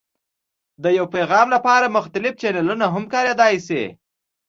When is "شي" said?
3.67-3.83